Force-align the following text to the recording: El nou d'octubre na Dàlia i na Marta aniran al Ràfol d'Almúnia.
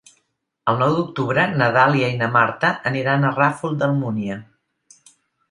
El 0.71 0.77
nou 0.83 0.95
d'octubre 0.99 1.43
na 1.61 1.67
Dàlia 1.75 2.09
i 2.13 2.15
na 2.23 2.31
Marta 2.39 2.73
aniran 2.93 3.29
al 3.29 3.37
Ràfol 3.37 3.79
d'Almúnia. 3.83 4.41